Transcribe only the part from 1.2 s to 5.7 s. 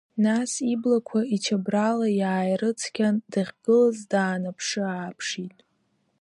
ичабрала иааирыцқьан, дахьгылаз даанаԥшы-ааԥшит.